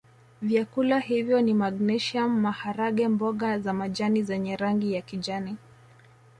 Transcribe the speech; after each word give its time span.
Vyakula 0.41 0.99
hivyo 0.99 1.41
ni 1.41 1.53
magnesium 1.53 2.39
maharage 2.39 3.07
mboga 3.07 3.59
za 3.59 3.73
majani 3.73 4.23
zenye 4.23 4.55
rangi 4.55 4.93
ya 4.93 5.01
kijani 5.01 5.57